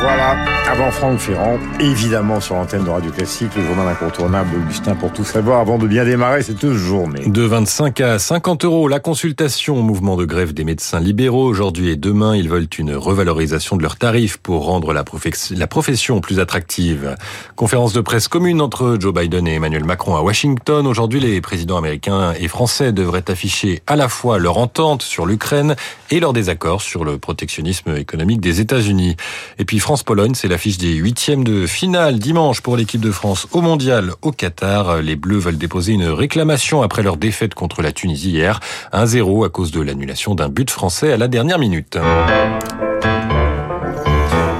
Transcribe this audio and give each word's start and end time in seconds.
Voilà, 0.00 0.36
avant 0.70 0.92
Franck 0.92 1.18
Ferrand, 1.18 1.58
évidemment 1.80 2.40
sur 2.40 2.54
l'antenne 2.54 2.84
de 2.84 2.90
Radio 2.90 3.10
Classique, 3.10 3.50
le 3.56 3.64
journal 3.64 3.88
incontournable 3.88 4.50
d'Augustin 4.52 4.94
pour 4.94 5.12
tout 5.12 5.24
savoir 5.24 5.58
avant 5.58 5.76
de 5.76 5.88
bien 5.88 6.04
démarrer 6.04 6.42
cette 6.42 6.72
journée. 6.72 7.26
De 7.26 7.42
25 7.42 8.00
à 8.00 8.18
50 8.20 8.64
euros, 8.64 8.86
la 8.86 9.00
consultation 9.00 9.76
au 9.76 9.82
mouvement 9.82 10.16
de 10.16 10.24
grève 10.24 10.54
des 10.54 10.62
médecins 10.62 11.00
libéraux. 11.00 11.44
Aujourd'hui 11.44 11.88
et 11.88 11.96
demain, 11.96 12.36
ils 12.36 12.48
veulent 12.48 12.68
une 12.78 12.94
revalorisation 12.94 13.76
de 13.76 13.82
leurs 13.82 13.96
tarifs 13.96 14.36
pour 14.36 14.66
rendre 14.66 14.92
la, 14.92 15.04
la 15.50 15.66
profession 15.66 16.20
plus 16.20 16.38
attractive. 16.38 17.16
Conférence 17.56 17.92
de 17.92 18.00
presse 18.00 18.28
commune 18.28 18.60
entre 18.60 18.98
Joe 19.00 19.12
Biden 19.12 19.48
et 19.48 19.54
Emmanuel 19.54 19.84
Macron 19.84 20.16
à 20.16 20.22
Washington. 20.22 20.86
Aujourd'hui, 20.86 21.18
les 21.18 21.40
présidents 21.40 21.76
américains 21.76 22.34
et 22.38 22.46
français 22.46 22.92
devraient 22.92 23.28
afficher 23.30 23.82
à 23.88 23.96
la 23.96 24.08
fois 24.08 24.38
leur 24.38 24.58
entente 24.58 25.02
sur 25.02 25.26
l'Ukraine 25.26 25.74
et 26.10 26.20
leur 26.20 26.32
désaccord 26.32 26.82
sur 26.82 27.04
le 27.04 27.18
protectionnisme 27.18 27.96
économique 27.96 28.40
des 28.40 28.60
États-Unis. 28.60 29.16
Et 29.58 29.64
puis 29.64 29.80
France-Pologne, 29.88 30.34
c'est 30.34 30.48
l'affiche 30.48 30.76
des 30.76 30.92
huitièmes 30.92 31.44
de 31.44 31.66
finale 31.66 32.18
dimanche 32.18 32.60
pour 32.60 32.76
l'équipe 32.76 33.00
de 33.00 33.10
France 33.10 33.48
au 33.52 33.62
Mondial 33.62 34.12
au 34.20 34.32
Qatar. 34.32 35.00
Les 35.00 35.16
Bleus 35.16 35.38
veulent 35.38 35.56
déposer 35.56 35.94
une 35.94 36.08
réclamation 36.08 36.82
après 36.82 37.02
leur 37.02 37.16
défaite 37.16 37.54
contre 37.54 37.80
la 37.80 37.90
Tunisie 37.90 38.32
hier, 38.32 38.60
1-0 38.92 39.46
à 39.46 39.48
cause 39.48 39.70
de 39.70 39.80
l'annulation 39.80 40.34
d'un 40.34 40.50
but 40.50 40.70
français 40.70 41.10
à 41.10 41.16
la 41.16 41.26
dernière 41.26 41.58
minute. 41.58 41.96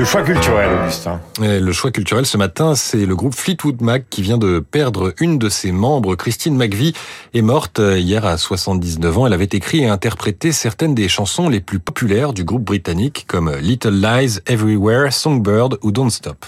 Le 0.00 0.06
choix 0.06 0.22
culturel, 0.22 0.70
Augustin. 0.82 1.20
le 1.38 1.72
choix 1.72 1.90
culturel 1.90 2.24
ce 2.24 2.38
matin, 2.38 2.74
c'est 2.74 3.04
le 3.04 3.14
groupe 3.14 3.34
Fleetwood 3.34 3.82
Mac 3.82 4.04
qui 4.08 4.22
vient 4.22 4.38
de 4.38 4.58
perdre 4.58 5.12
une 5.20 5.36
de 5.36 5.50
ses 5.50 5.72
membres. 5.72 6.14
Christine 6.14 6.56
McVie 6.56 6.94
est 7.34 7.42
morte 7.42 7.82
hier 7.84 8.24
à 8.24 8.38
79 8.38 9.18
ans. 9.18 9.26
Elle 9.26 9.34
avait 9.34 9.44
écrit 9.52 9.80
et 9.80 9.88
interprété 9.88 10.52
certaines 10.52 10.94
des 10.94 11.06
chansons 11.06 11.50
les 11.50 11.60
plus 11.60 11.80
populaires 11.80 12.32
du 12.32 12.44
groupe 12.44 12.64
britannique 12.64 13.26
comme 13.28 13.54
Little 13.60 14.00
Lies, 14.00 14.38
Everywhere, 14.46 15.12
Songbird 15.12 15.76
ou 15.82 15.92
Don't 15.92 16.08
Stop. 16.08 16.46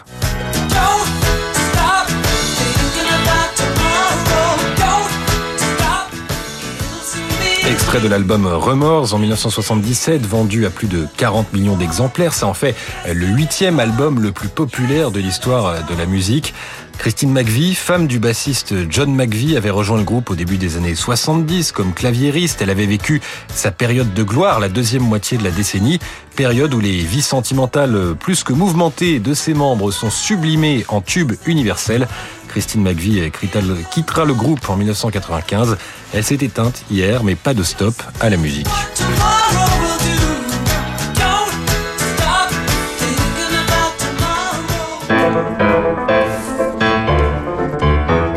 Extrait 7.83 8.01
de 8.01 8.07
l'album 8.07 8.47
Remorse 8.47 9.13
en 9.13 9.19
1977, 9.19 10.25
vendu 10.25 10.67
à 10.67 10.71
plus 10.71 10.87
de 10.87 11.09
40 11.17 11.53
millions 11.53 11.77
d'exemplaires. 11.77 12.33
Ça 12.33 12.47
en 12.47 12.55
fait 12.55 12.77
le 13.13 13.27
huitième 13.27 13.81
album 13.81 14.21
le 14.21 14.31
plus 14.31 14.47
populaire 14.47 15.11
de 15.11 15.19
l'histoire 15.19 15.85
de 15.85 15.95
la 15.97 16.07
musique. 16.07 16.55
Christine 16.99 17.33
McVie, 17.33 17.75
femme 17.75 18.07
du 18.07 18.21
bassiste 18.21 18.89
John 18.89 19.13
McVie, 19.13 19.57
avait 19.57 19.71
rejoint 19.71 19.99
le 19.99 20.05
groupe 20.05 20.31
au 20.31 20.37
début 20.37 20.59
des 20.59 20.77
années 20.77 20.95
70 20.95 21.73
comme 21.73 21.93
claviériste. 21.93 22.63
Elle 22.63 22.71
avait 22.71 22.87
vécu 22.87 23.21
sa 23.49 23.73
période 23.73 24.15
de 24.15 24.23
gloire, 24.23 24.61
la 24.61 24.69
deuxième 24.69 25.03
moitié 25.03 25.37
de 25.37 25.43
la 25.43 25.51
décennie, 25.51 25.99
période 26.37 26.73
où 26.75 26.79
les 26.79 26.99
vies 26.99 27.21
sentimentales 27.21 28.15
plus 28.21 28.45
que 28.45 28.53
mouvementées 28.53 29.19
de 29.19 29.35
ses 29.35 29.55
membres 29.55 29.91
sont 29.91 30.11
sublimées 30.11 30.85
en 30.87 31.01
tube 31.01 31.33
universel. 31.47 32.07
Christine 32.53 32.83
McVie 32.83 33.31
quittera 33.91 34.27
le 34.27 34.35
groupe 34.35 34.69
en 34.69 34.77
1995. 34.77 35.79
Elle 36.13 36.23
s'est 36.23 36.35
éteinte 36.35 36.85
hier, 36.91 37.25
mais 37.25 37.35
pas 37.35 37.55
de 37.55 37.63
stop 37.63 37.95
à 38.21 38.29
la 38.29 38.37
musique. 38.37 38.67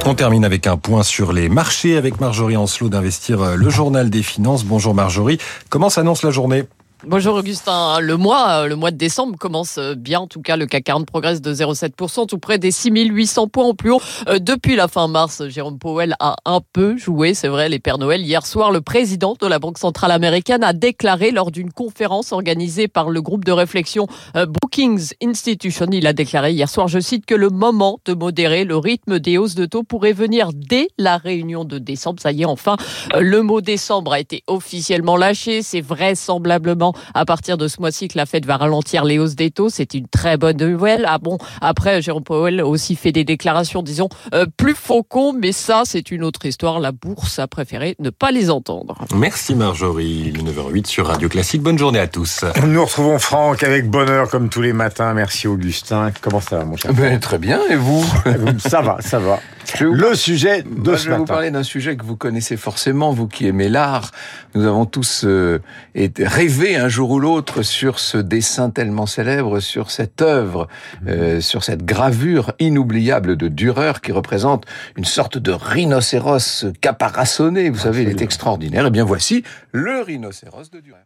On 0.05 0.15
termine 0.15 0.45
avec 0.45 0.65
un 0.65 0.77
point 0.77 1.03
sur 1.03 1.33
les 1.33 1.49
marchés 1.49 1.97
avec 1.97 2.21
Marjorie 2.21 2.55
Ancelot 2.55 2.87
d'Investir 2.87 3.57
le 3.57 3.69
Journal 3.69 4.09
des 4.09 4.23
Finances. 4.23 4.63
Bonjour 4.63 4.95
Marjorie. 4.95 5.39
Comment 5.67 5.89
s'annonce 5.89 6.23
la 6.23 6.31
journée? 6.31 6.63
Bonjour 7.07 7.35
Augustin. 7.35 7.99
Le 7.99 8.17
mois, 8.17 8.63
euh, 8.63 8.67
le 8.67 8.75
mois 8.75 8.89
de 8.89 8.97
décembre 8.97 9.37
commence 9.37 9.77
euh, 9.77 9.93
bien. 9.93 10.21
En 10.21 10.27
tout 10.27 10.41
cas, 10.41 10.57
le 10.57 10.65
CAC 10.65 10.85
40 10.85 11.05
progresse 11.05 11.39
de 11.39 11.53
0,7%, 11.53 12.25
tout 12.25 12.39
près 12.39 12.57
des 12.57 12.71
6800 12.71 13.47
points 13.47 13.65
au 13.65 13.75
plus 13.75 13.91
haut. 13.91 14.01
Euh, 14.27 14.39
depuis 14.39 14.75
la 14.75 14.87
fin 14.87 15.07
mars, 15.07 15.47
Jérôme 15.47 15.77
Powell 15.77 16.15
a 16.19 16.35
un 16.45 16.61
peu 16.73 16.97
joué, 16.97 17.35
c'est 17.35 17.47
vrai, 17.47 17.69
les 17.69 17.77
Pères 17.77 17.99
Noël. 17.99 18.21
Hier 18.21 18.43
soir, 18.43 18.71
le 18.71 18.81
président 18.81 19.35
de 19.39 19.45
la 19.45 19.59
Banque 19.59 19.77
Centrale 19.77 20.09
Américaine 20.09 20.63
a 20.63 20.73
déclaré 20.73 21.29
lors 21.29 21.51
d'une 21.51 21.71
conférence 21.71 22.31
organisée 22.31 22.87
par 22.87 23.11
le 23.11 23.21
groupe 23.21 23.45
de 23.45 23.51
réflexion 23.51 24.07
Brookings 24.33 25.13
Institution, 25.21 25.85
il 25.91 26.07
a 26.07 26.13
déclaré 26.13 26.51
hier 26.51 26.69
soir, 26.69 26.87
je 26.87 26.99
cite, 26.99 27.25
que 27.27 27.35
le 27.35 27.49
moment 27.49 27.99
de 28.05 28.13
modérer 28.13 28.63
le 28.63 28.77
rythme 28.77 29.19
des 29.19 29.37
hausses 29.37 29.55
de 29.55 29.65
taux 29.65 29.83
pourrait 29.83 30.13
venir 30.13 30.49
dès 30.53 30.87
la 30.97 31.17
réunion 31.17 31.65
de 31.65 31.77
décembre. 31.77 32.19
Ça 32.19 32.31
y 32.31 32.41
est, 32.41 32.45
enfin, 32.45 32.77
le 33.17 33.41
mot 33.43 33.61
décembre 33.61 34.13
a 34.13 34.19
été 34.19 34.43
officiellement 34.47 35.17
lâché. 35.17 35.61
C'est 35.61 35.81
vraisemblablement 35.81 36.94
à 37.13 37.25
partir 37.25 37.57
de 37.57 37.67
ce 37.67 37.79
mois-ci 37.79 38.07
que 38.07 38.17
la 38.17 38.25
Fed 38.25 38.45
va 38.45 38.57
ralentir 38.57 39.03
les 39.03 39.19
hausses 39.19 39.35
des 39.35 39.51
taux. 39.51 39.69
C'est 39.69 39.93
une 39.93 40.07
très 40.07 40.37
bonne 40.37 40.57
nouvelle. 40.57 41.05
Ah 41.07 41.17
bon, 41.17 41.37
après, 41.61 42.01
Jérôme 42.01 42.23
Powell 42.23 42.59
a 42.59 42.65
aussi 42.65 42.95
fait 42.95 43.11
des 43.11 43.23
déclarations, 43.23 43.83
disons, 43.83 44.09
euh, 44.33 44.45
plus 44.57 44.75
faucon, 44.75 45.33
mais 45.33 45.51
ça, 45.51 45.83
c'est 45.85 46.11
une 46.11 46.23
autre 46.23 46.45
histoire. 46.45 46.79
La 46.79 46.91
bourse 46.91 47.39
a 47.39 47.47
préféré 47.47 47.95
ne 47.99 48.09
pas 48.09 48.31
les 48.31 48.49
entendre. 48.49 48.95
Merci 49.15 49.55
Marjorie, 49.55 50.31
le 50.31 50.41
9h08 50.41 50.87
sur 50.87 51.07
Radio 51.07 51.29
Classique. 51.29 51.61
Bonne 51.61 51.77
journée 51.77 51.99
à 51.99 52.07
tous. 52.07 52.45
Nous 52.65 52.83
retrouvons 52.83 53.19
Franck 53.19 53.63
avec 53.63 53.89
bonheur 53.89 54.29
comme 54.29 54.49
tous 54.49 54.61
les 54.61 54.73
matins. 54.73 55.13
Merci 55.13 55.47
Augustin. 55.47 56.11
Comment 56.21 56.41
ça 56.41 56.57
va 56.57 56.65
mon 56.65 56.77
cher 56.77 56.93
ben, 56.93 57.19
Très 57.19 57.37
bien, 57.37 57.59
et 57.69 57.75
vous? 57.75 58.05
Ça 58.59 58.81
va, 58.81 58.97
ça 59.01 59.19
va. 59.19 59.39
Le 59.81 60.15
sujet 60.15 60.63
de 60.63 60.95
ce 60.95 61.05
Je 61.05 61.09
vais 61.09 61.17
vous 61.17 61.25
parler 61.25 61.51
d'un 61.51 61.63
sujet 61.63 61.95
que 61.95 62.05
vous 62.05 62.15
connaissez 62.15 62.57
forcément, 62.57 63.11
vous 63.11 63.27
qui 63.27 63.47
aimez 63.47 63.69
l'art. 63.69 64.11
Nous 64.53 64.65
avons 64.65 64.85
tous 64.85 65.23
euh, 65.25 65.59
rêvé 65.95 66.75
un 66.75 66.87
jour 66.87 67.11
ou 67.11 67.19
l'autre 67.19 67.61
sur 67.61 67.99
ce 67.99 68.17
dessin 68.17 68.69
tellement 68.69 69.05
célèbre, 69.05 69.59
sur 69.59 69.91
cette 69.91 70.21
œuvre, 70.21 70.67
mhm. 71.01 71.07
euh, 71.09 71.41
sur 71.41 71.63
cette 71.63 71.85
gravure 71.85 72.53
inoubliable 72.59 73.37
de 73.37 73.47
Dürer 73.47 74.01
qui 74.01 74.11
représente 74.11 74.65
une 74.95 75.05
sorte 75.05 75.37
de 75.37 75.51
rhinocéros 75.51 76.65
caparaçonné. 76.81 77.69
Vous 77.69 77.79
savez, 77.79 78.03
il 78.03 78.09
est 78.09 78.21
extraordinaire. 78.21 78.85
Et 78.85 78.87
eh 78.87 78.91
bien 78.91 79.05
voici 79.05 79.43
le 79.71 80.01
rhinocéros 80.01 80.69
de 80.71 80.79
Dürer. 80.79 80.99